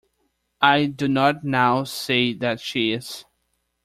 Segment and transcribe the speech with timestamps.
[0.63, 3.23] I do not now say that she is.